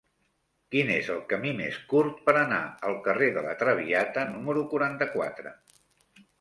Quin 0.75 0.87
és 0.93 1.09
el 1.15 1.19
camí 1.33 1.51
més 1.59 1.77
curt 1.91 2.25
per 2.31 2.35
anar 2.41 2.63
al 2.91 2.97
carrer 3.09 3.29
de 3.37 3.45
La 3.51 3.55
Traviata 3.63 4.27
número 4.35 4.67
quaranta-quatre? 4.75 5.57